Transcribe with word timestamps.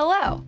Hello. 0.00 0.44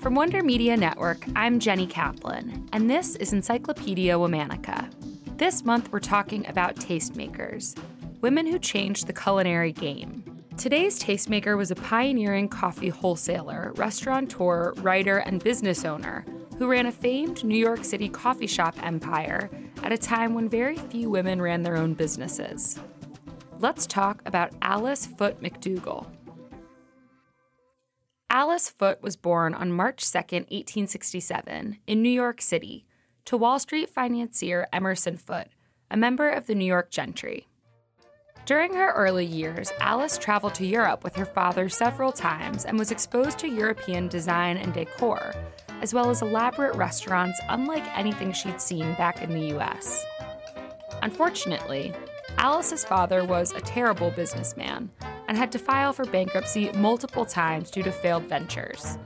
From 0.00 0.14
Wonder 0.14 0.42
Media 0.42 0.76
Network, 0.76 1.24
I'm 1.34 1.58
Jenny 1.58 1.86
Kaplan, 1.86 2.68
and 2.74 2.90
this 2.90 3.16
is 3.16 3.32
Encyclopedia 3.32 4.14
Womannica. 4.14 4.92
This 5.38 5.64
month, 5.64 5.90
we're 5.90 6.00
talking 6.00 6.46
about 6.48 6.76
tastemakers, 6.76 7.78
women 8.20 8.46
who 8.46 8.58
changed 8.58 9.06
the 9.06 9.14
culinary 9.14 9.72
game. 9.72 10.22
Today's 10.58 11.02
tastemaker 11.02 11.56
was 11.56 11.70
a 11.70 11.76
pioneering 11.76 12.46
coffee 12.46 12.90
wholesaler, 12.90 13.72
restaurateur, 13.76 14.74
writer, 14.82 15.16
and 15.16 15.42
business 15.42 15.86
owner 15.86 16.26
who 16.58 16.70
ran 16.70 16.84
a 16.84 16.92
famed 16.92 17.42
New 17.42 17.56
York 17.56 17.86
City 17.86 18.10
coffee 18.10 18.46
shop 18.46 18.74
empire 18.82 19.48
at 19.82 19.92
a 19.92 19.96
time 19.96 20.34
when 20.34 20.46
very 20.46 20.76
few 20.76 21.08
women 21.08 21.40
ran 21.40 21.62
their 21.62 21.78
own 21.78 21.94
businesses. 21.94 22.78
Let's 23.60 23.86
talk 23.86 24.20
about 24.26 24.52
Alice 24.60 25.06
Foote 25.06 25.40
MacDougall. 25.40 26.06
Alice 28.32 28.70
Foote 28.70 29.02
was 29.02 29.16
born 29.16 29.54
on 29.54 29.72
March 29.72 30.08
2, 30.08 30.18
1867, 30.18 31.78
in 31.88 32.00
New 32.00 32.08
York 32.08 32.40
City, 32.40 32.86
to 33.24 33.36
Wall 33.36 33.58
Street 33.58 33.90
financier 33.90 34.68
Emerson 34.72 35.16
Foote, 35.16 35.48
a 35.90 35.96
member 35.96 36.30
of 36.30 36.46
the 36.46 36.54
New 36.54 36.64
York 36.64 36.92
gentry. 36.92 37.48
During 38.46 38.72
her 38.74 38.92
early 38.92 39.26
years, 39.26 39.72
Alice 39.80 40.16
traveled 40.16 40.54
to 40.54 40.64
Europe 40.64 41.02
with 41.02 41.16
her 41.16 41.24
father 41.24 41.68
several 41.68 42.12
times 42.12 42.64
and 42.64 42.78
was 42.78 42.92
exposed 42.92 43.36
to 43.40 43.48
European 43.48 44.06
design 44.06 44.58
and 44.58 44.72
decor, 44.72 45.34
as 45.82 45.92
well 45.92 46.08
as 46.08 46.22
elaborate 46.22 46.76
restaurants 46.76 47.40
unlike 47.48 47.98
anything 47.98 48.32
she'd 48.32 48.60
seen 48.60 48.94
back 48.94 49.22
in 49.22 49.30
the 49.30 49.58
US. 49.58 50.04
Unfortunately, 51.02 51.92
Alice's 52.38 52.84
father 52.84 53.24
was 53.24 53.50
a 53.50 53.60
terrible 53.60 54.12
businessman 54.12 54.88
and 55.30 55.38
had 55.38 55.52
to 55.52 55.60
file 55.60 55.92
for 55.92 56.04
bankruptcy 56.06 56.72
multiple 56.72 57.24
times 57.24 57.70
due 57.70 57.84
to 57.84 57.92
failed 57.92 58.24
ventures. 58.24 58.98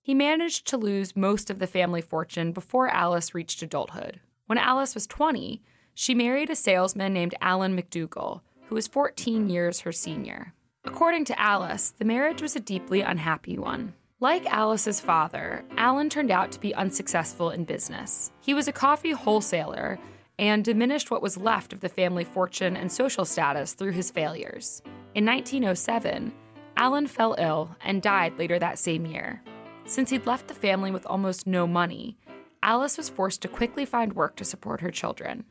He 0.00 0.14
managed 0.14 0.68
to 0.68 0.76
lose 0.76 1.16
most 1.16 1.50
of 1.50 1.58
the 1.58 1.66
family 1.66 2.00
fortune 2.00 2.52
before 2.52 2.86
Alice 2.86 3.34
reached 3.34 3.60
adulthood. 3.60 4.20
When 4.46 4.56
Alice 4.56 4.94
was 4.94 5.08
20, 5.08 5.60
she 5.94 6.14
married 6.14 6.48
a 6.48 6.54
salesman 6.54 7.12
named 7.12 7.34
Alan 7.40 7.74
MacDougall, 7.74 8.44
who 8.68 8.76
was 8.76 8.86
14 8.86 9.50
years 9.50 9.80
her 9.80 9.90
senior. 9.90 10.54
According 10.84 11.24
to 11.24 11.40
Alice, 11.40 11.90
the 11.90 12.04
marriage 12.04 12.40
was 12.40 12.54
a 12.54 12.60
deeply 12.60 13.00
unhappy 13.00 13.58
one. 13.58 13.94
Like 14.20 14.46
Alice's 14.46 15.00
father, 15.00 15.64
Alan 15.76 16.08
turned 16.08 16.30
out 16.30 16.52
to 16.52 16.60
be 16.60 16.72
unsuccessful 16.72 17.50
in 17.50 17.64
business. 17.64 18.30
He 18.40 18.54
was 18.54 18.68
a 18.68 18.72
coffee 18.72 19.10
wholesaler 19.10 19.98
and 20.38 20.64
diminished 20.64 21.10
what 21.10 21.20
was 21.20 21.36
left 21.36 21.72
of 21.72 21.80
the 21.80 21.88
family 21.88 22.22
fortune 22.22 22.76
and 22.76 22.92
social 22.92 23.24
status 23.24 23.74
through 23.74 23.90
his 23.90 24.12
failures. 24.12 24.82
In 25.14 25.26
1907, 25.26 26.32
Alan 26.76 27.06
fell 27.06 27.34
ill 27.38 27.76
and 27.84 28.00
died 28.00 28.38
later 28.38 28.58
that 28.58 28.78
same 28.78 29.04
year. 29.04 29.42
Since 29.84 30.08
he'd 30.08 30.26
left 30.26 30.48
the 30.48 30.54
family 30.54 30.90
with 30.90 31.04
almost 31.06 31.46
no 31.46 31.66
money, 31.66 32.16
Alice 32.62 32.96
was 32.96 33.10
forced 33.10 33.42
to 33.42 33.48
quickly 33.48 33.84
find 33.84 34.14
work 34.14 34.36
to 34.36 34.44
support 34.44 34.80
her 34.80 34.90
children. 34.90 35.44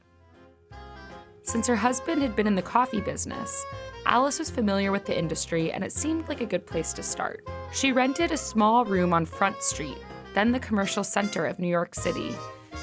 Since 1.44 1.68
her 1.68 1.76
husband 1.76 2.24
had 2.24 2.36
been 2.36 2.48
in 2.48 2.56
the 2.56 2.62
coffee 2.64 3.02
business, 3.02 3.64
Alice 4.08 4.40
was 4.40 4.50
familiar 4.50 4.92
with 4.92 5.06
the 5.06 5.18
industry 5.18 5.72
and 5.72 5.84
it 5.84 5.92
seemed 5.92 6.28
like 6.28 6.42
a 6.42 6.46
good 6.46 6.66
place 6.66 6.92
to 6.94 7.04
start. 7.04 7.48
She 7.72 7.92
rented 7.92 8.32
a 8.32 8.38
small 8.38 8.84
room 8.84 9.14
on 9.14 9.26
Front 9.26 9.62
Street, 9.62 9.98
then 10.34 10.52
the 10.52 10.60
commercial 10.60 11.04
center 11.04 11.46
of 11.46 11.60
New 11.60 11.68
York 11.68 11.94
City, 11.94 12.36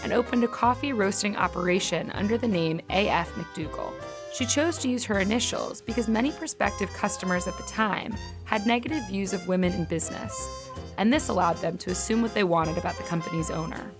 and 0.04 0.12
opened 0.12 0.44
a 0.44 0.48
coffee 0.48 0.92
roasting 0.92 1.36
operation 1.36 2.12
under 2.12 2.38
the 2.38 2.46
name 2.46 2.80
A.F. 2.90 3.36
MacDougall. 3.36 3.92
She 4.32 4.46
chose 4.46 4.78
to 4.78 4.88
use 4.88 5.04
her 5.04 5.20
initials 5.20 5.80
because 5.80 6.06
many 6.08 6.30
prospective 6.30 6.92
customers 6.92 7.48
at 7.48 7.56
the 7.56 7.62
time 7.64 8.14
had 8.44 8.66
negative 8.66 9.06
views 9.08 9.32
of 9.32 9.48
women 9.48 9.72
in 9.72 9.84
business, 9.84 10.48
and 10.96 11.12
this 11.12 11.28
allowed 11.28 11.56
them 11.58 11.78
to 11.78 11.90
assume 11.90 12.22
what 12.22 12.34
they 12.34 12.44
wanted 12.44 12.78
about 12.78 12.96
the 12.96 13.04
company's 13.04 13.50
owner. 13.50 13.90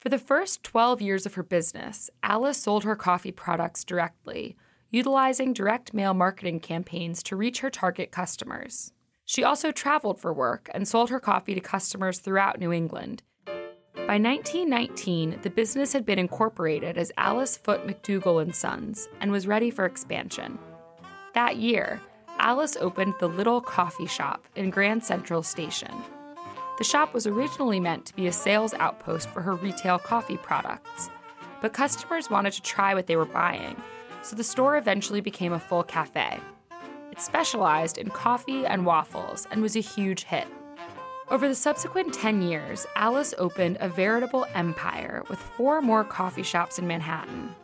For 0.00 0.08
the 0.08 0.18
first 0.18 0.64
12 0.64 1.00
years 1.00 1.26
of 1.26 1.34
her 1.34 1.44
business, 1.44 2.10
Alice 2.22 2.58
sold 2.58 2.82
her 2.82 2.96
coffee 2.96 3.30
products 3.30 3.84
directly, 3.84 4.56
utilizing 4.90 5.52
direct 5.52 5.94
mail 5.94 6.12
marketing 6.12 6.60
campaigns 6.60 7.22
to 7.24 7.36
reach 7.36 7.60
her 7.60 7.70
target 7.70 8.10
customers. 8.10 8.92
She 9.24 9.44
also 9.44 9.70
traveled 9.70 10.20
for 10.20 10.32
work 10.32 10.68
and 10.74 10.88
sold 10.88 11.10
her 11.10 11.20
coffee 11.20 11.54
to 11.54 11.60
customers 11.60 12.18
throughout 12.18 12.58
New 12.58 12.72
England. 12.72 13.22
By 14.12 14.18
1919, 14.18 15.38
the 15.40 15.48
business 15.48 15.94
had 15.94 16.04
been 16.04 16.18
incorporated 16.18 16.98
as 16.98 17.10
Alice 17.16 17.56
Foote 17.56 17.86
MacDougall 17.86 18.40
and 18.40 18.54
Sons 18.54 19.08
and 19.22 19.32
was 19.32 19.46
ready 19.46 19.70
for 19.70 19.86
expansion. 19.86 20.58
That 21.32 21.56
year, 21.56 21.98
Alice 22.38 22.76
opened 22.78 23.14
the 23.18 23.26
Little 23.26 23.62
Coffee 23.62 24.06
Shop 24.06 24.46
in 24.54 24.68
Grand 24.68 25.02
Central 25.02 25.42
Station. 25.42 25.90
The 26.76 26.84
shop 26.84 27.14
was 27.14 27.26
originally 27.26 27.80
meant 27.80 28.04
to 28.04 28.14
be 28.14 28.26
a 28.26 28.32
sales 28.32 28.74
outpost 28.74 29.30
for 29.30 29.40
her 29.40 29.54
retail 29.54 29.98
coffee 29.98 30.36
products, 30.36 31.08
but 31.62 31.72
customers 31.72 32.28
wanted 32.28 32.52
to 32.52 32.60
try 32.60 32.92
what 32.92 33.06
they 33.06 33.16
were 33.16 33.24
buying, 33.24 33.82
so 34.20 34.36
the 34.36 34.44
store 34.44 34.76
eventually 34.76 35.22
became 35.22 35.54
a 35.54 35.58
full 35.58 35.84
cafe. 35.84 36.38
It 37.10 37.18
specialized 37.18 37.96
in 37.96 38.10
coffee 38.10 38.66
and 38.66 38.84
waffles 38.84 39.48
and 39.50 39.62
was 39.62 39.74
a 39.74 39.80
huge 39.80 40.24
hit. 40.24 40.48
Over 41.32 41.48
the 41.48 41.54
subsequent 41.54 42.12
10 42.12 42.42
years, 42.42 42.86
Alice 42.94 43.32
opened 43.38 43.78
a 43.80 43.88
veritable 43.88 44.44
empire 44.52 45.22
with 45.30 45.38
four 45.38 45.80
more 45.80 46.04
coffee 46.04 46.42
shops 46.42 46.78
in 46.78 46.86
Manhattan. 46.86 47.54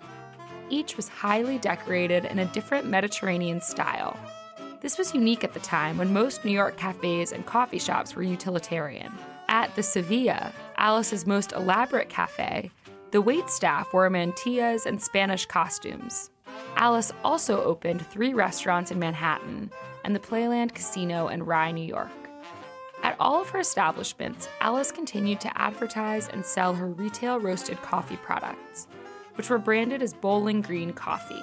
Each 0.70 0.96
was 0.96 1.08
highly 1.08 1.58
decorated 1.58 2.24
in 2.24 2.38
a 2.38 2.46
different 2.46 2.86
Mediterranean 2.86 3.60
style. 3.60 4.18
This 4.80 4.96
was 4.96 5.12
unique 5.12 5.44
at 5.44 5.52
the 5.52 5.60
time 5.60 5.98
when 5.98 6.14
most 6.14 6.46
New 6.46 6.50
York 6.50 6.78
cafes 6.78 7.32
and 7.32 7.44
coffee 7.44 7.78
shops 7.78 8.16
were 8.16 8.22
utilitarian. 8.22 9.12
At 9.50 9.74
the 9.76 9.82
Sevilla, 9.82 10.50
Alice's 10.78 11.26
most 11.26 11.52
elaborate 11.52 12.08
cafe, 12.08 12.70
the 13.10 13.20
wait 13.20 13.50
staff 13.50 13.92
wore 13.92 14.08
mantillas 14.08 14.86
and 14.86 15.02
Spanish 15.02 15.44
costumes. 15.44 16.30
Alice 16.76 17.12
also 17.22 17.62
opened 17.62 18.06
three 18.06 18.32
restaurants 18.32 18.90
in 18.90 18.98
Manhattan 18.98 19.70
and 20.04 20.16
the 20.16 20.20
Playland 20.20 20.74
Casino 20.74 21.28
in 21.28 21.42
Rye, 21.42 21.72
New 21.72 21.84
York. 21.84 22.27
All 23.20 23.40
of 23.40 23.48
her 23.50 23.58
establishments, 23.58 24.48
Alice 24.60 24.92
continued 24.92 25.40
to 25.40 25.60
advertise 25.60 26.28
and 26.28 26.44
sell 26.44 26.72
her 26.74 26.86
retail 26.86 27.40
roasted 27.40 27.82
coffee 27.82 28.16
products, 28.16 28.86
which 29.34 29.50
were 29.50 29.58
branded 29.58 30.02
as 30.02 30.14
Bowling 30.14 30.62
Green 30.62 30.92
Coffee. 30.92 31.42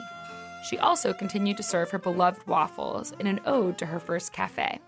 She 0.69 0.77
also 0.77 1.11
continued 1.11 1.57
to 1.57 1.63
serve 1.63 1.91
her 1.91 1.99
beloved 1.99 2.47
waffles 2.47 3.11
in 3.19 3.27
an 3.27 3.41
ode 3.45 3.77
to 3.79 3.85
her 3.85 3.99
first 3.99 4.31
cafe. 4.31 4.79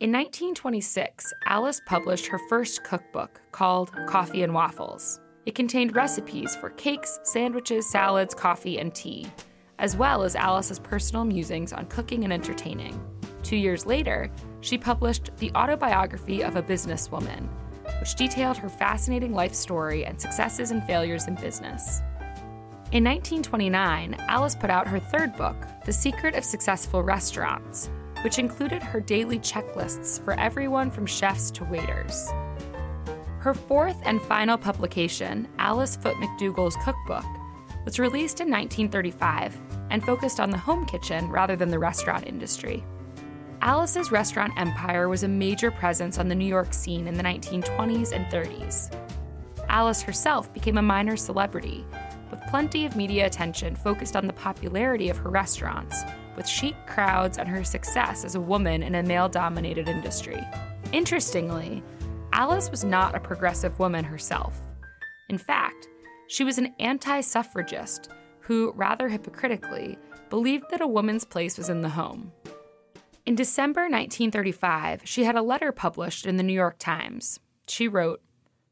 In 0.00 0.10
1926, 0.10 1.32
Alice 1.46 1.80
published 1.86 2.26
her 2.26 2.40
first 2.48 2.82
cookbook 2.82 3.40
called 3.52 3.92
Coffee 4.06 4.42
and 4.42 4.52
Waffles. 4.52 5.20
It 5.46 5.54
contained 5.54 5.94
recipes 5.94 6.56
for 6.56 6.70
cakes, 6.70 7.20
sandwiches, 7.22 7.88
salads, 7.88 8.34
coffee, 8.34 8.80
and 8.80 8.92
tea, 8.92 9.30
as 9.78 9.96
well 9.96 10.22
as 10.22 10.34
Alice's 10.34 10.78
personal 10.78 11.24
musings 11.24 11.72
on 11.72 11.86
cooking 11.86 12.24
and 12.24 12.32
entertaining. 12.32 13.00
Two 13.42 13.56
years 13.56 13.86
later, 13.86 14.30
she 14.60 14.76
published 14.76 15.30
The 15.38 15.50
Autobiography 15.52 16.42
of 16.42 16.56
a 16.56 16.62
Businesswoman, 16.62 17.48
which 18.00 18.14
detailed 18.14 18.56
her 18.58 18.68
fascinating 18.68 19.32
life 19.32 19.54
story 19.54 20.04
and 20.04 20.20
successes 20.20 20.70
and 20.70 20.84
failures 20.84 21.26
in 21.26 21.34
business. 21.36 22.00
In 22.92 23.04
1929, 23.04 24.16
Alice 24.28 24.54
put 24.54 24.68
out 24.68 24.88
her 24.88 24.98
third 24.98 25.36
book, 25.36 25.56
The 25.84 25.92
Secret 25.92 26.34
of 26.34 26.44
Successful 26.44 27.02
Restaurants, 27.02 27.88
which 28.22 28.38
included 28.38 28.82
her 28.82 29.00
daily 29.00 29.38
checklists 29.38 30.22
for 30.24 30.34
everyone 30.34 30.90
from 30.90 31.06
chefs 31.06 31.50
to 31.52 31.64
waiters. 31.64 32.28
Her 33.38 33.54
fourth 33.54 33.96
and 34.04 34.20
final 34.20 34.58
publication, 34.58 35.48
Alice 35.58 35.96
Foote 35.96 36.18
MacDougall's 36.18 36.76
Cookbook, 36.84 37.24
was 37.84 37.98
released 37.98 38.40
in 38.40 38.50
1935 38.50 39.58
and 39.90 40.04
focused 40.04 40.40
on 40.40 40.50
the 40.50 40.58
home 40.58 40.84
kitchen 40.84 41.28
rather 41.30 41.56
than 41.56 41.70
the 41.70 41.78
restaurant 41.78 42.26
industry. 42.26 42.84
Alice's 43.62 44.10
restaurant 44.10 44.54
empire 44.56 45.10
was 45.10 45.22
a 45.22 45.28
major 45.28 45.70
presence 45.70 46.18
on 46.18 46.28
the 46.28 46.34
New 46.34 46.46
York 46.46 46.72
scene 46.72 47.06
in 47.06 47.14
the 47.14 47.22
1920s 47.22 48.12
and 48.12 48.24
30s. 48.32 48.90
Alice 49.68 50.00
herself 50.00 50.52
became 50.54 50.78
a 50.78 50.82
minor 50.82 51.14
celebrity, 51.14 51.84
with 52.30 52.40
plenty 52.48 52.86
of 52.86 52.96
media 52.96 53.26
attention 53.26 53.76
focused 53.76 54.16
on 54.16 54.26
the 54.26 54.32
popularity 54.32 55.10
of 55.10 55.18
her 55.18 55.28
restaurants, 55.28 56.02
with 56.36 56.48
chic 56.48 56.74
crowds 56.86 57.36
and 57.36 57.46
her 57.46 57.62
success 57.62 58.24
as 58.24 58.34
a 58.34 58.40
woman 58.40 58.82
in 58.82 58.94
a 58.94 59.02
male 59.02 59.28
dominated 59.28 59.88
industry. 59.88 60.42
Interestingly, 60.92 61.82
Alice 62.32 62.70
was 62.70 62.82
not 62.82 63.14
a 63.14 63.20
progressive 63.20 63.78
woman 63.78 64.04
herself. 64.04 64.58
In 65.28 65.36
fact, 65.36 65.86
she 66.28 66.44
was 66.44 66.56
an 66.56 66.74
anti 66.78 67.20
suffragist 67.20 68.08
who, 68.40 68.72
rather 68.74 69.10
hypocritically, 69.10 69.98
believed 70.30 70.64
that 70.70 70.80
a 70.80 70.86
woman's 70.86 71.26
place 71.26 71.58
was 71.58 71.68
in 71.68 71.82
the 71.82 71.90
home. 71.90 72.32
In 73.30 73.36
December 73.36 73.82
1935, 73.82 75.02
she 75.04 75.22
had 75.22 75.36
a 75.36 75.42
letter 75.42 75.70
published 75.70 76.26
in 76.26 76.36
the 76.36 76.42
New 76.42 76.52
York 76.52 76.80
Times. 76.80 77.38
She 77.68 77.86
wrote 77.86 78.20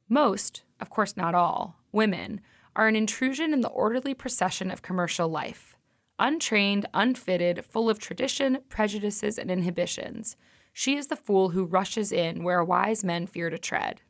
Most, 0.09 0.65
of 0.81 0.91
course 0.91 1.17
not 1.17 1.33
all, 1.33 1.79
women 1.93 2.41
are 2.75 2.89
an 2.89 2.97
intrusion 2.97 3.53
in 3.53 3.61
the 3.61 3.69
orderly 3.69 4.15
procession 4.15 4.73
of 4.73 4.83
commercial 4.83 5.29
life. 5.29 5.77
Untrained, 6.19 6.87
unfitted, 6.93 7.65
full 7.67 7.89
of 7.89 8.01
tradition, 8.01 8.59
prejudices, 8.69 9.39
and 9.39 9.49
inhibitions, 9.49 10.37
she 10.73 10.97
is 10.97 11.07
the 11.07 11.15
fool 11.15 11.51
who 11.51 11.65
rushes 11.65 12.11
in 12.11 12.43
where 12.43 12.65
wise 12.65 13.05
men 13.05 13.29
fear 13.29 13.51
to 13.51 13.59
tread. 13.59 14.03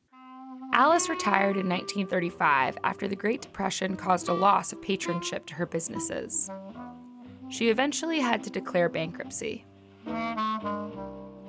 Alice 0.73 1.11
retired 1.11 1.59
in 1.59 1.69
1935 1.69 2.79
after 2.85 3.07
the 3.07 3.15
Great 3.15 3.43
Depression 3.43 3.97
caused 3.97 4.31
a 4.31 4.33
loss 4.33 4.73
of 4.73 4.81
patronship 4.81 5.45
to 5.45 5.57
her 5.57 5.67
businesses. 5.67 6.51
She 7.51 7.69
eventually 7.69 8.21
had 8.21 8.43
to 8.45 8.51
declare 8.51 8.89
bankruptcy. 8.89 9.67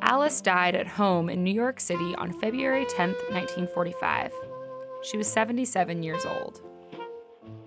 Alice 0.02 0.42
died 0.42 0.76
at 0.76 0.88
home 0.88 1.30
in 1.30 1.44
New 1.44 1.54
York 1.54 1.80
City 1.80 2.16
on 2.16 2.34
February 2.34 2.86
10, 2.86 3.10
1945. 3.10 4.34
She 5.04 5.18
was 5.18 5.28
77 5.28 6.04
years 6.04 6.26
old. 6.26 6.62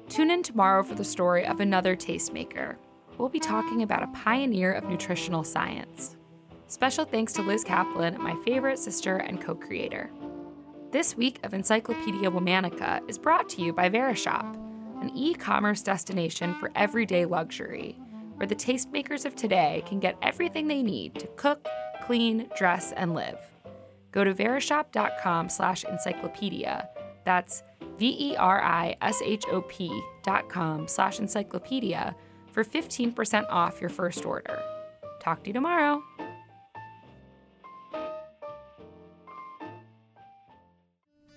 Tune 0.09 0.31
in 0.31 0.43
tomorrow 0.43 0.83
for 0.83 0.95
the 0.95 1.05
story 1.05 1.47
of 1.47 1.61
another 1.61 1.97
tastemaker. 1.97 2.77
We'll 3.17 3.29
be 3.29 3.41
talking 3.41 3.83
about 3.83 4.03
a 4.03 4.09
pioneer 4.09 4.73
of 4.73 4.85
nutritional 4.85 5.45
science. 5.45 6.17
Special 6.67 7.05
thanks 7.05 7.33
to 7.35 7.43
Liz 7.43 7.65
Kaplan, 7.65 8.21
my 8.21 8.35
favorite 8.45 8.79
sister 8.79 9.19
and 9.19 9.41
co 9.41 9.55
creator. 9.55 10.11
This 10.91 11.17
week 11.17 11.39
of 11.45 11.55
Encyclopedia 11.55 12.31
Womannica 12.31 13.09
is 13.09 13.19
brought 13.19 13.49
to 13.51 13.63
you 13.63 13.73
by 13.73 13.89
Verishop, 13.89 14.57
an 15.01 15.11
e 15.15 15.35
commerce 15.35 15.83
destination 15.83 16.55
for 16.55 16.71
everyday 16.75 17.25
luxury, 17.25 17.99
where 18.37 18.47
the 18.47 18.55
tastemakers 18.55 19.25
of 19.25 19.35
today 19.35 19.83
can 19.87 20.01
get 20.01 20.17
everything 20.23 20.67
they 20.67 20.83
need 20.83 21.15
to 21.17 21.27
cook, 21.37 21.67
clean, 22.03 22.49
dress, 22.57 22.93
and 22.93 23.15
live. 23.15 23.39
Go 24.11 24.25
to 24.25 24.35
verishop.com 24.35 25.49
slash 25.49 25.85
encyclopedia. 25.85 26.89
That's 27.25 27.63
V-E-R-I-S-H-O-P 27.99 30.03
dot 30.23 30.49
com 30.49 30.89
slash 30.89 31.19
encyclopedia 31.19 32.15
for 32.51 32.65
15% 32.65 33.47
off 33.49 33.81
your 33.81 33.91
first 33.91 34.27
order. 34.27 34.61
Talk 35.21 35.43
to 35.45 35.51
you 35.51 35.55
tomorrow. 35.55 36.03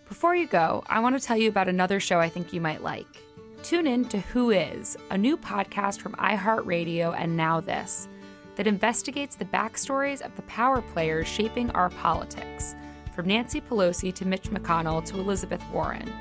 Before 0.08 0.36
you 0.36 0.48
go, 0.48 0.84
I 0.88 1.00
want 1.00 1.20
to 1.20 1.26
tell 1.26 1.38
you 1.38 1.50
about 1.50 1.68
another 1.68 2.00
show 2.00 2.20
I 2.20 2.30
think 2.30 2.54
you 2.54 2.62
might 2.62 2.84
like. 2.84 3.25
Tune 3.66 3.88
in 3.88 4.06
to 4.10 4.20
Who 4.20 4.52
Is, 4.52 4.96
a 5.10 5.18
new 5.18 5.36
podcast 5.36 6.00
from 6.00 6.14
iHeartRadio 6.18 7.16
and 7.18 7.36
Now 7.36 7.60
This 7.60 8.08
that 8.58 8.68
investigates 8.68 9.36
the 9.36 9.46
backstories 9.46 10.22
of 10.22 10.36
the 10.36 10.44
power 10.44 10.84
players 10.84 11.28
shaping 11.28 11.72
our 11.72 11.90
politics, 11.90 12.76
from 13.16 13.26
Nancy 13.26 13.60
Pelosi 13.60 14.14
to 14.14 14.28
Mitch 14.28 14.52
McConnell 14.52 15.04
to 15.06 15.18
Elizabeth 15.18 15.64
Warren. 15.74 16.14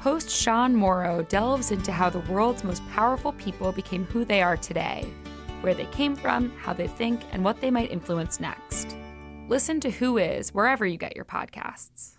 Host 0.00 0.28
Sean 0.28 0.76
Morrow 0.76 1.22
delves 1.22 1.70
into 1.70 1.90
how 1.90 2.10
the 2.10 2.20
world's 2.30 2.64
most 2.64 2.86
powerful 2.90 3.32
people 3.32 3.72
became 3.72 4.04
who 4.04 4.26
they 4.26 4.42
are 4.42 4.58
today, 4.58 5.10
where 5.62 5.72
they 5.72 5.86
came 5.86 6.14
from, 6.14 6.50
how 6.58 6.74
they 6.74 6.86
think, 6.86 7.22
and 7.32 7.42
what 7.42 7.62
they 7.62 7.70
might 7.70 7.92
influence 7.92 8.40
next. 8.40 8.94
Listen 9.48 9.80
to 9.80 9.90
Who 9.90 10.18
Is 10.18 10.52
wherever 10.52 10.84
you 10.84 10.98
get 10.98 11.16
your 11.16 11.24
podcasts. 11.24 12.13